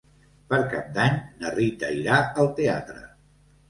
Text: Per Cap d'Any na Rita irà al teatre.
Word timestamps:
Per 0.53 0.59
Cap 0.71 0.87
d'Any 0.95 1.21
na 1.45 1.53
Rita 1.59 1.93
irà 2.01 2.19
al 2.47 2.53
teatre. 2.63 3.09